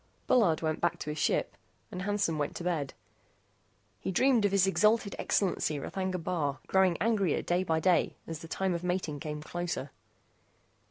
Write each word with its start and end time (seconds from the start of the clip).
Bullard 0.25 0.63
went 0.63 0.81
back 0.81 0.97
to 0.97 1.11
his 1.11 1.19
ship, 1.19 1.55
and 1.91 2.01
Hansen 2.01 2.39
went 2.39 2.55
to 2.55 2.63
bed. 2.63 2.95
He 3.99 4.11
dreamed 4.11 4.45
of 4.45 4.51
His 4.51 4.65
Exalted 4.65 5.15
Excellency 5.19 5.77
R'thagna 5.77 6.17
Bar, 6.23 6.57
growing 6.65 6.97
angrier 6.99 7.43
day 7.43 7.63
by 7.63 7.79
day 7.79 8.17
as 8.25 8.39
the 8.39 8.47
time 8.47 8.73
of 8.73 8.83
mating 8.83 9.19
came 9.19 9.43
closer. 9.43 9.91